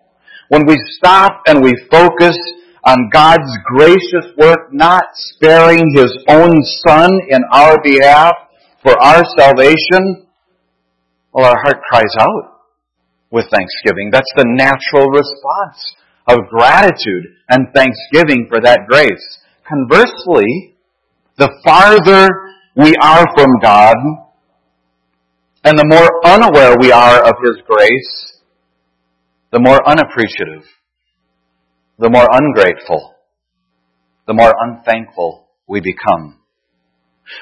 [0.48, 2.36] When we stop and we focus
[2.84, 8.32] on God's gracious work, not sparing His own Son in our behalf
[8.82, 10.26] for our salvation,
[11.32, 12.62] well, our heart cries out
[13.30, 14.10] with thanksgiving.
[14.10, 15.80] That's the natural response
[16.26, 19.40] of gratitude and thanksgiving for that grace.
[19.68, 20.76] Conversely,
[21.36, 22.28] the farther
[22.74, 23.96] we are from God,
[25.64, 28.40] and the more unaware we are of His grace,
[29.52, 30.64] the more unappreciative,
[31.98, 33.14] the more ungrateful,
[34.26, 36.38] the more unthankful we become.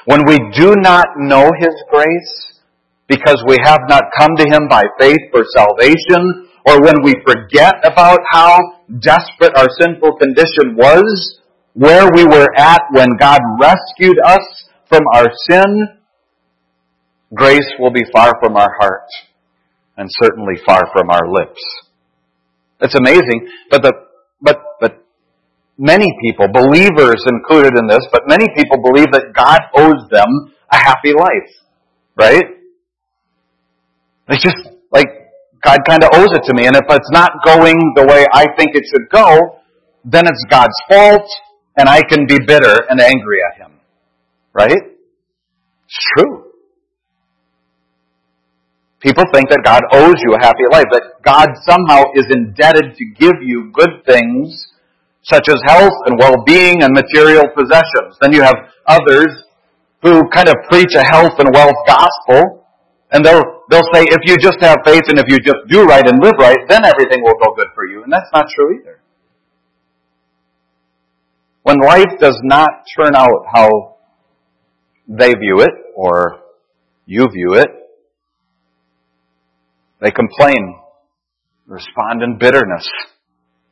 [0.05, 2.59] When we do not know His grace,
[3.07, 7.75] because we have not come to Him by faith for salvation, or when we forget
[7.83, 8.59] about how
[8.99, 11.39] desperate our sinful condition was,
[11.73, 14.60] where we were at when God rescued us
[14.91, 15.87] from our sin,
[17.33, 19.07] grace will be far from our heart
[19.95, 21.61] and certainly far from our lips.
[22.81, 23.93] It's amazing, but the,
[24.41, 25.05] but, but
[25.77, 30.75] many people, believers included in this, but many people believe that God owes them a
[30.75, 31.51] happy life.
[32.17, 32.45] Right?
[34.27, 34.57] It's just
[34.91, 35.07] like
[35.63, 38.45] God kind of owes it to me, and if it's not going the way I
[38.57, 39.61] think it should go,
[40.03, 41.29] then it's God's fault,
[41.77, 43.70] and I can be bitter and angry at Him.
[44.53, 44.71] Right?
[45.85, 46.51] It's true.
[49.01, 53.05] People think that God owes you a happy life, that God somehow is indebted to
[53.17, 54.67] give you good things
[55.23, 58.17] such as health and well-being and material possessions.
[58.21, 59.45] Then you have others
[60.01, 62.65] who kind of preach a health and wealth gospel,
[63.11, 66.05] and they'll, they'll say, if you just have faith and if you just do right
[66.05, 68.03] and live right, then everything will go good for you.
[68.03, 69.01] And that's not true either.
[71.63, 73.90] When life does not turn out how
[75.17, 76.39] they view it, or
[77.05, 77.67] you view it,
[79.99, 80.79] they complain,
[81.67, 82.87] respond in bitterness.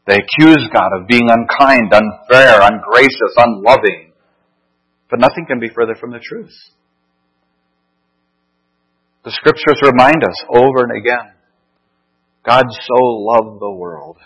[0.05, 4.11] They accuse God of being unkind, unfair, ungracious, unloving.
[5.09, 6.53] But nothing can be further from the truth.
[9.23, 11.33] The scriptures remind us over and again
[12.45, 14.17] God so loved the world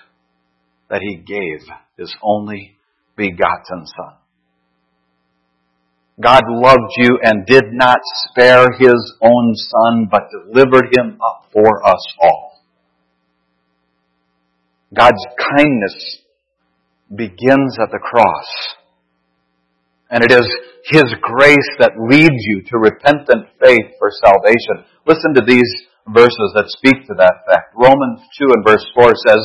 [0.90, 2.78] that he gave his only
[3.16, 4.23] begotten Son.
[6.22, 11.86] God loved you and did not spare his own Son, but delivered him up for
[11.86, 12.62] us all.
[14.94, 15.26] God's
[15.58, 16.22] kindness
[17.16, 18.76] begins at the cross.
[20.10, 20.46] And it is
[20.86, 24.86] His grace that leads you to repentant faith for salvation.
[25.08, 25.66] Listen to these
[26.14, 27.74] verses that speak to that fact.
[27.74, 29.42] Romans 2 and verse 4 says,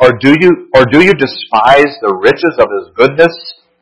[0.00, 3.34] or do you, or do you despise the riches of His goodness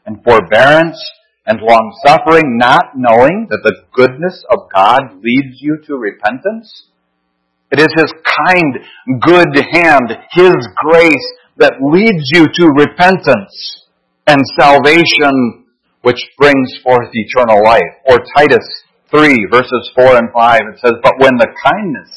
[0.04, 1.00] and forbearance
[1.46, 6.88] and long suffering, not knowing that the goodness of God leads you to repentance?
[7.70, 13.86] It is His kind, good hand, His grace that leads you to repentance
[14.26, 15.64] and salvation,
[16.02, 17.82] which brings forth eternal life.
[18.06, 18.66] Or Titus
[19.10, 22.10] 3 verses 4 and 5, it says, But when the kindness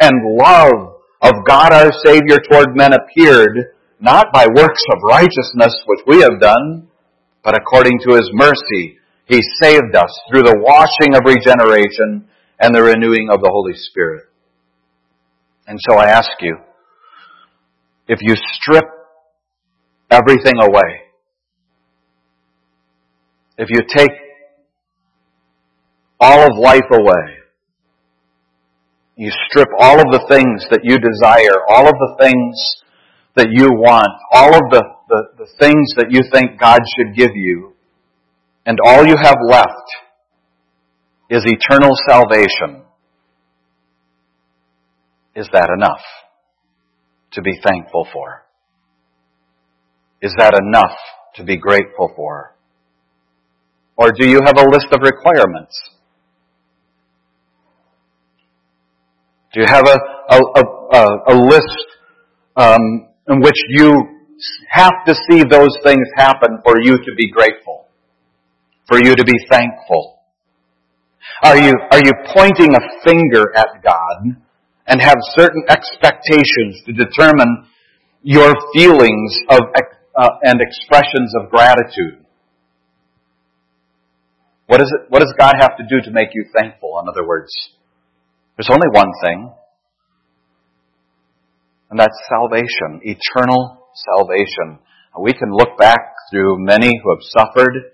[0.00, 6.00] and love of God our Savior toward men appeared, not by works of righteousness which
[6.06, 6.88] we have done,
[7.42, 12.82] but according to His mercy, He saved us through the washing of regeneration and the
[12.82, 14.24] renewing of the Holy Spirit.
[15.66, 16.56] And so I ask you,
[18.08, 18.84] if you strip
[20.10, 21.02] everything away,
[23.56, 24.10] if you take
[26.18, 27.40] all of life away,
[29.16, 32.56] you strip all of the things that you desire, all of the things
[33.36, 37.32] that you want, all of the, the, the things that you think God should give
[37.34, 37.74] you,
[38.64, 39.68] and all you have left
[41.28, 42.84] is eternal salvation.
[45.34, 46.00] Is that enough
[47.32, 48.42] to be thankful for?
[50.22, 50.96] Is that enough
[51.36, 52.54] to be grateful for?
[53.96, 55.80] Or do you have a list of requirements?
[59.52, 59.98] Do you have a,
[60.34, 60.40] a,
[60.92, 61.86] a, a list
[62.56, 64.19] um, in which you
[64.68, 67.86] have to see those things happen for you to be grateful,
[68.86, 70.20] for you to be thankful?
[71.42, 74.36] Are you, are you pointing a finger at God
[74.86, 77.66] and have certain expectations to determine
[78.22, 79.60] your feelings of,
[80.16, 82.24] uh, and expressions of gratitude?
[84.66, 87.26] What, is it, what does God have to do to make you thankful, in other
[87.26, 87.52] words?
[88.56, 89.52] There's only one thing,
[91.90, 94.78] and that's salvation, eternal salvation.
[95.18, 95.98] We can look back
[96.30, 97.92] through many who have suffered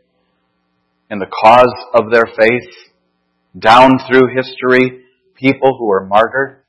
[1.10, 2.70] in the cause of their faith,
[3.58, 5.04] down through history,
[5.34, 6.62] people who were martyred,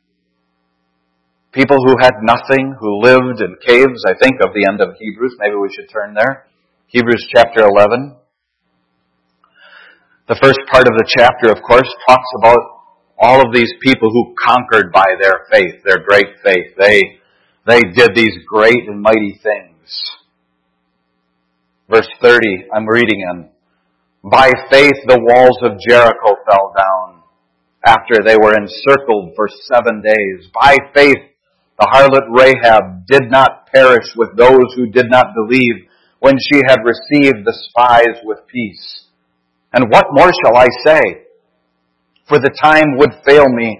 [1.51, 4.03] people who had nothing, who lived in caves.
[4.05, 5.35] I think of the end of Hebrews.
[5.39, 6.47] Maybe we should turn there.
[6.87, 8.15] Hebrews chapter 11.
[10.27, 12.59] The first part of the chapter, of course, talks about
[13.17, 16.75] all of these people who conquered by their faith, their great faith.
[16.77, 17.16] They,
[17.67, 20.01] they did these great and mighty things.
[21.89, 22.39] Verse 30,
[22.73, 23.49] I'm reading in.
[24.23, 27.23] By faith the walls of Jericho fell down
[27.85, 30.49] after they were encircled for seven days.
[30.53, 31.17] By faith
[31.79, 35.87] the harlot Rahab did not perish with those who did not believe
[36.19, 39.05] when she had received the spies with peace.
[39.73, 41.01] And what more shall I say?
[42.27, 43.79] For the time would fail me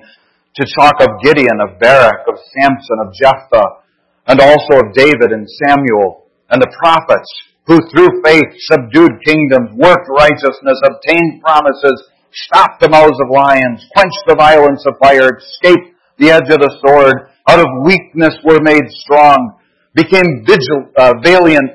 [0.58, 3.86] to talk of Gideon, of Barak, of Samson, of Jephthah,
[4.26, 7.30] and also of David and Samuel, and the prophets,
[7.70, 14.24] who through faith subdued kingdoms, worked righteousness, obtained promises, stopped the mouths of lions, quenched
[14.26, 18.90] the violence of fire, escaped the edge of the sword, out of weakness were made
[18.90, 19.60] strong,
[19.94, 21.70] became vigil, uh, valiant,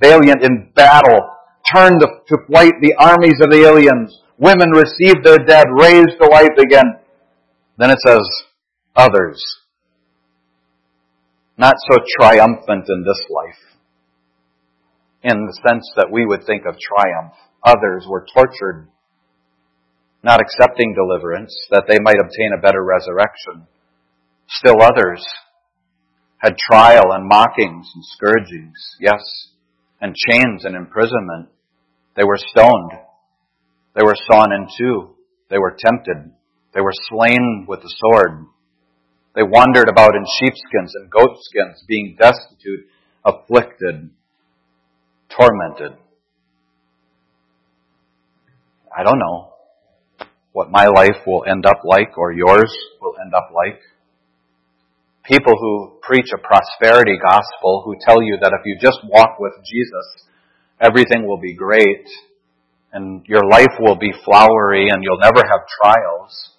[0.00, 1.18] valiant in battle,
[1.74, 4.14] turned to flight the armies of the aliens.
[4.38, 7.02] Women received their dead, raised to life again.
[7.78, 8.28] Then it says,
[8.96, 9.42] others.
[11.56, 13.78] Not so triumphant in this life.
[15.22, 17.34] In the sense that we would think of triumph.
[17.64, 18.88] Others were tortured,
[20.22, 23.66] not accepting deliverance, that they might obtain a better resurrection.
[24.48, 25.24] Still others
[26.38, 29.48] had trial and mockings and scourgings, yes,
[30.00, 31.48] and chains and imprisonment.
[32.16, 32.92] They were stoned.
[33.94, 35.16] They were sawn in two.
[35.50, 36.32] They were tempted.
[36.74, 38.46] They were slain with the sword.
[39.34, 42.86] They wandered about in sheepskins and goatskins, being destitute,
[43.24, 44.10] afflicted,
[45.30, 45.96] tormented.
[48.96, 49.52] I don't know
[50.52, 53.80] what my life will end up like or yours will end up like.
[55.24, 59.52] People who preach a prosperity gospel who tell you that if you just walk with
[59.64, 60.26] Jesus,
[60.80, 62.08] everything will be great
[62.92, 66.50] and your life will be flowery and you'll never have trials.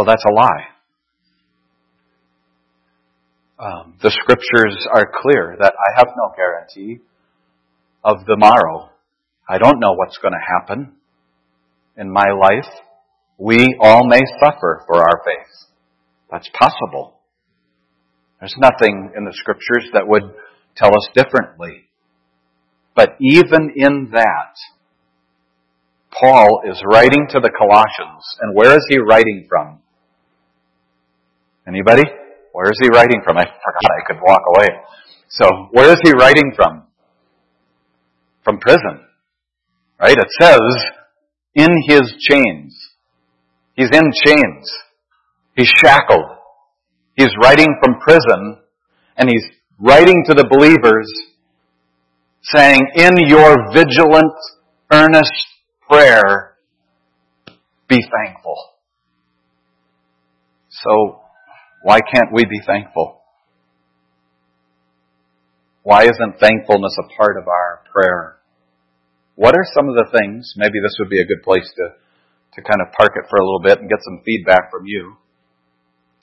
[0.00, 0.64] Well, that's a lie.
[3.58, 7.02] Um, the scriptures are clear that I have no guarantee
[8.02, 8.88] of the morrow.
[9.46, 10.94] I don't know what's going to happen
[11.98, 12.72] in my life.
[13.36, 15.68] We all may suffer for our faith.
[16.30, 17.20] That's possible.
[18.38, 20.32] There's nothing in the scriptures that would
[20.76, 21.90] tell us differently.
[22.96, 24.56] But even in that,
[26.10, 28.24] Paul is writing to the Colossians.
[28.40, 29.80] And where is he writing from?
[31.70, 32.02] Anybody?
[32.52, 33.36] Where is he writing from?
[33.38, 34.68] I forgot I could walk away.
[35.28, 36.82] So, where is he writing from?
[38.42, 39.06] From prison.
[40.00, 40.18] Right?
[40.18, 40.60] It says,
[41.54, 42.76] in his chains.
[43.76, 44.72] He's in chains.
[45.54, 46.24] He's shackled.
[47.14, 48.58] He's writing from prison,
[49.16, 49.44] and he's
[49.78, 51.08] writing to the believers
[52.42, 54.32] saying, in your vigilant,
[54.90, 55.46] earnest
[55.88, 56.56] prayer,
[57.86, 58.56] be thankful.
[60.70, 61.20] So,
[61.82, 63.20] why can't we be thankful?
[65.82, 68.36] Why isn't thankfulness a part of our prayer?
[69.36, 71.94] What are some of the things, maybe this would be a good place to,
[72.54, 75.16] to kind of park it for a little bit and get some feedback from you.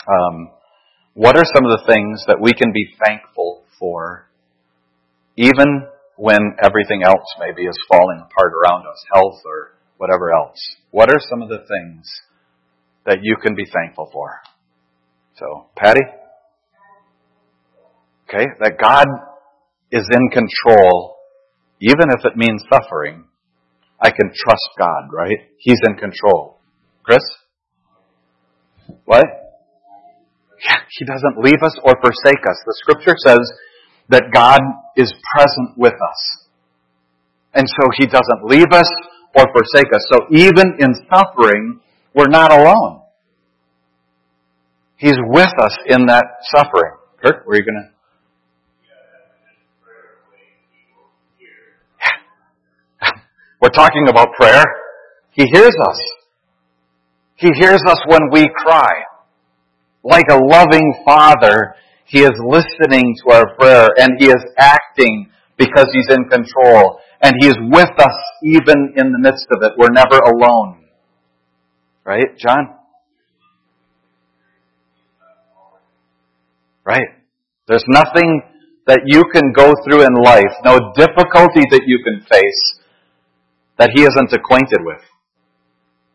[0.08, 0.51] Um,
[1.14, 4.30] what are some of the things that we can be thankful for,
[5.36, 10.60] even when everything else maybe is falling apart around us, health or whatever else?
[10.91, 12.08] What are some of the things
[13.05, 14.41] that you can be thankful for?
[15.38, 16.01] So, Patty?
[18.27, 19.05] Okay, that God
[19.91, 21.15] is in control,
[21.79, 23.25] even if it means suffering.
[24.01, 25.38] I can trust God, right?
[25.59, 26.59] He's in control.
[27.03, 27.21] Chris?
[29.05, 29.25] What?
[30.67, 32.57] Yeah, he doesn't leave us or forsake us.
[32.65, 33.39] The scripture says
[34.09, 34.59] that God
[34.95, 36.47] is present with us.
[37.53, 38.89] And so he doesn't leave us
[39.35, 40.01] or forsake us.
[40.11, 41.79] So even in suffering,
[42.15, 42.97] we're not alone.
[44.98, 46.93] He's with us in that suffering.
[47.24, 47.91] Kirk, were you going
[53.02, 53.12] to?
[53.62, 54.64] We're talking about prayer.
[55.32, 56.00] He hears us.
[57.36, 58.91] He hears us when we cry.
[60.04, 61.76] Like a loving father,
[62.06, 67.00] He is listening to our prayer and He is acting because He's in control.
[67.22, 69.74] And He is with us even in the midst of it.
[69.78, 70.86] We're never alone.
[72.04, 72.76] Right, John?
[76.88, 77.09] Right.
[77.67, 78.41] There's nothing
[78.88, 82.79] that you can go through in life, no difficulty that you can face
[83.77, 85.01] that he isn't acquainted with,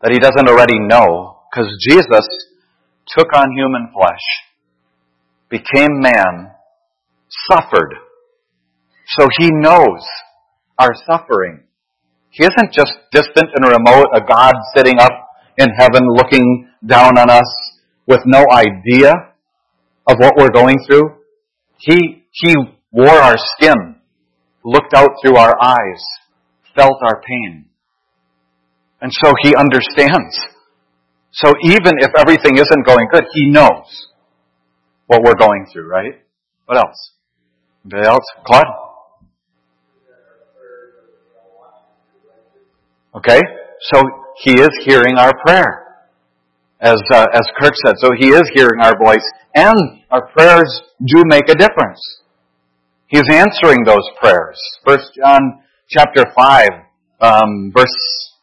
[0.01, 2.25] that he doesn't already know, because Jesus
[3.07, 4.25] took on human flesh,
[5.47, 6.51] became man,
[7.47, 7.93] suffered,
[9.09, 10.03] so he knows
[10.79, 11.65] our suffering.
[12.31, 15.11] He isn't just distant and remote, a God sitting up
[15.59, 17.45] in heaven looking down on us
[18.07, 19.32] with no idea
[20.07, 21.15] of what we're going through.
[21.77, 22.55] He, he
[22.91, 23.95] wore our skin,
[24.63, 26.03] looked out through our eyes,
[26.75, 27.65] felt our pain.
[29.01, 30.39] And so he understands.
[31.31, 34.09] So even if everything isn't going good, he knows
[35.07, 36.21] what we're going through, right?
[36.65, 37.11] What else?
[37.85, 38.23] Anybody else?
[38.45, 38.65] Claude?
[43.15, 43.41] Okay?
[43.91, 44.01] So
[44.37, 45.82] he is hearing our prayer.
[46.83, 49.23] As, uh, as Kirk said, so he is hearing our voice
[49.55, 51.99] and our prayers do make a difference.
[53.07, 54.59] He's answering those prayers.
[54.85, 56.69] First John chapter 5,
[57.21, 58.33] um, verse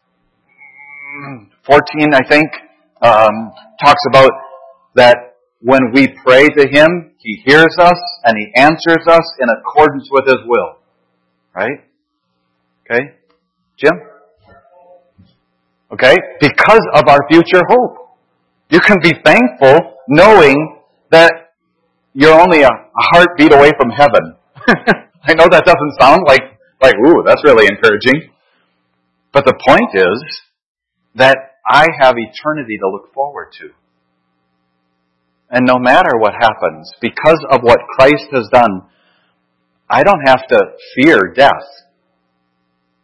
[1.67, 2.49] 14, I think,
[3.03, 3.53] um,
[3.85, 4.31] talks about
[4.95, 5.17] that
[5.61, 10.27] when we pray to Him, He hears us and He answers us in accordance with
[10.27, 10.79] His will.
[11.55, 11.85] Right?
[12.87, 13.03] Okay?
[13.77, 13.93] Jim?
[15.93, 16.17] Okay?
[16.41, 18.00] Because of our future hope.
[18.71, 20.79] You can be thankful knowing
[21.11, 21.33] that
[22.15, 24.37] you're only a, a heartbeat away from heaven.
[25.23, 26.43] I know that doesn't sound like,
[26.81, 28.31] like, ooh, that's really encouraging.
[29.33, 30.41] But the point is
[31.17, 31.37] that
[31.69, 33.71] I have eternity to look forward to.
[35.51, 38.83] And no matter what happens, because of what Christ has done,
[39.89, 40.59] I don't have to
[40.95, 41.67] fear death.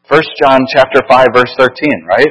[0.08, 2.28] 1 John chapter 5 verse 13, right?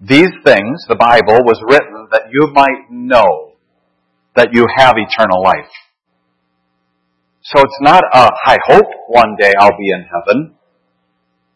[0.00, 3.52] These things, the Bible, was written that you might know
[4.36, 5.70] that you have eternal life.
[7.42, 10.54] So it's not a, I hope one day I'll be in heaven.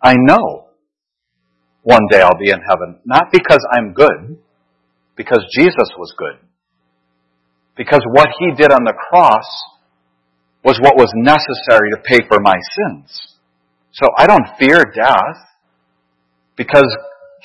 [0.02, 0.66] I know
[1.82, 2.98] one day I'll be in heaven.
[3.04, 4.38] Not because I'm good,
[5.16, 6.38] because Jesus was good.
[7.76, 9.46] Because what He did on the cross
[10.64, 13.36] was what was necessary to pay for my sins.
[13.92, 15.38] So I don't fear death
[16.57, 16.88] because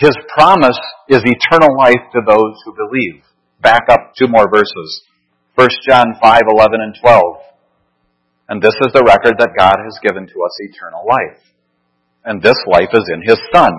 [0.02, 0.80] His promise
[1.10, 3.22] is eternal life to those who believe.
[3.62, 5.04] Back up two more verses.
[5.54, 7.24] 1 John 5, 11 and 12.
[8.50, 11.44] And this is the record that God has given to us eternal life.
[12.26, 13.72] And this life is in His Son.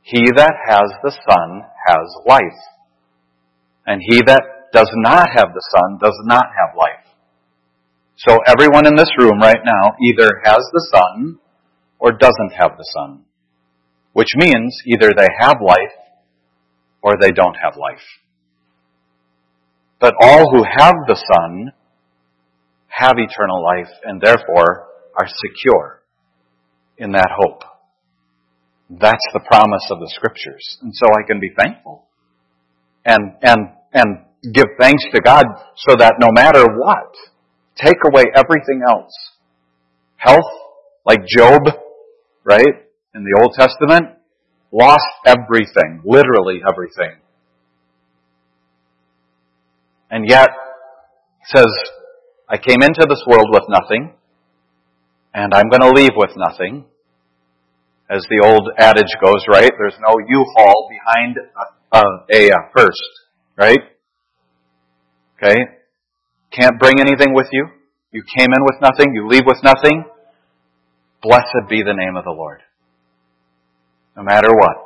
[0.00, 2.60] He that has the Son has life.
[3.86, 7.04] And he that does not have the Son does not have life.
[8.16, 11.38] So everyone in this room right now either has the Son
[11.98, 13.25] or doesn't have the Son.
[14.16, 15.92] Which means either they have life
[17.02, 18.00] or they don't have life.
[20.00, 21.72] But all who have the Son
[22.86, 26.00] have eternal life and therefore are secure
[26.96, 27.60] in that hope.
[28.88, 30.78] That's the promise of the scriptures.
[30.80, 32.06] And so I can be thankful
[33.04, 35.44] and, and, and give thanks to God
[35.76, 37.12] so that no matter what,
[37.76, 39.12] take away everything else.
[40.16, 40.50] Health,
[41.04, 41.64] like Job,
[42.42, 42.85] right?
[43.16, 44.18] In the Old Testament,
[44.70, 47.18] lost everything, literally everything.
[50.10, 50.50] And yet,
[51.46, 51.72] says,
[52.46, 54.12] I came into this world with nothing,
[55.32, 56.84] and I'm going to leave with nothing.
[58.10, 59.72] As the old adage goes, right?
[59.78, 63.02] There's no U-Haul behind uh, uh, a, a, a hearse,
[63.56, 63.80] right?
[65.36, 65.56] Okay?
[66.52, 67.66] Can't bring anything with you.
[68.12, 69.14] You came in with nothing.
[69.14, 70.04] You leave with nothing.
[71.22, 72.60] Blessed be the name of the Lord.
[74.16, 74.76] No matter what.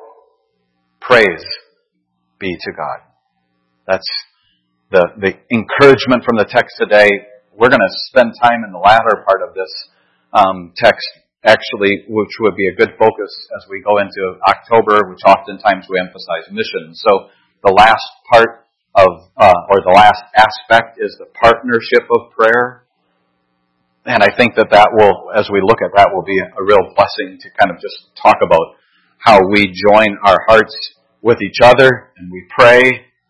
[1.00, 1.46] Praise
[2.40, 2.98] be to God.
[3.86, 4.10] That's
[4.90, 7.06] the, the encouragement from the text today.
[7.54, 9.70] We're going to spend time in the latter part of this
[10.34, 11.06] um, text,
[11.46, 16.02] actually, which would be a good focus as we go into October, which oftentimes we
[16.02, 16.98] emphasize missions.
[16.98, 17.30] So
[17.62, 18.66] the last part
[18.98, 22.82] of, uh, or the last aspect is the partnership of prayer.
[24.06, 26.82] And I think that that will, as we look at that, will be a real
[26.98, 28.80] blessing to kind of just talk about
[29.20, 30.74] how we join our hearts
[31.22, 32.80] with each other and we pray,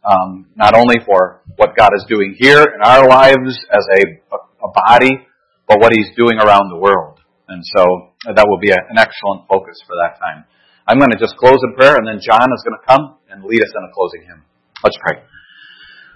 [0.04, 4.70] um, not only for what God is doing here in our lives as a, a
[4.72, 5.26] body,
[5.66, 7.18] but what He's doing around the world.
[7.48, 10.44] And so that will be a, an excellent focus for that time.
[10.86, 13.44] I'm going to just close in prayer and then John is going to come and
[13.44, 14.42] lead us in a closing hymn.
[14.82, 15.22] Let's pray.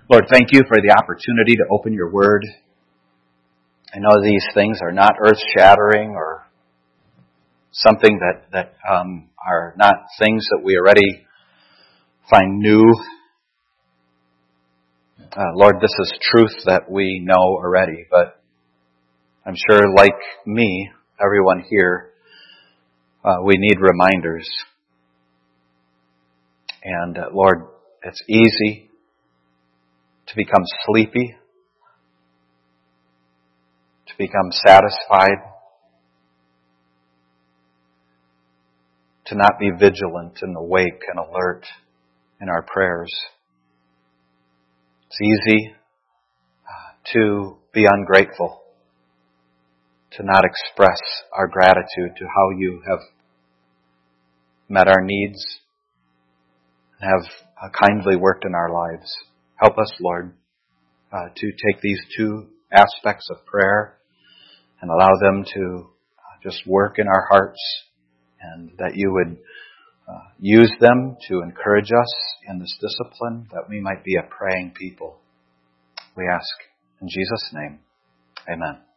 [0.09, 2.47] Lord, thank you for the opportunity to open your word.
[3.93, 6.44] I know these things are not earth shattering or
[7.75, 11.27] something that, that um, are not things that we already
[12.31, 12.85] find new.
[15.37, 18.41] Uh, Lord, this is truth that we know already, but
[19.45, 20.15] I'm sure, like
[20.47, 22.11] me, everyone here,
[23.25, 24.49] uh, we need reminders.
[26.85, 27.67] And uh, Lord,
[28.05, 28.89] it's easy
[30.29, 31.35] to become sleepy,
[34.07, 35.54] to become satisfied,
[39.27, 41.65] to not be vigilant and awake and alert
[42.41, 43.11] in our prayers.
[45.07, 45.75] It's easy
[46.67, 48.61] uh, to be ungrateful,
[50.13, 51.01] to not express
[51.33, 53.01] our gratitude to how you have
[54.69, 55.43] met our needs
[57.01, 57.31] and have
[57.63, 59.11] uh, kindly worked in our lives.
[59.57, 60.35] Help us, Lord,
[61.13, 63.97] uh, to take these two aspects of prayer
[64.81, 65.87] and allow them to
[66.19, 67.61] uh, just work in our hearts
[68.53, 69.39] and that you would
[70.09, 72.15] uh, use them to encourage us
[72.49, 75.19] in this discipline that we might be a praying people.
[76.17, 76.47] We ask
[77.01, 77.81] in Jesus' name.
[78.49, 78.94] Amen.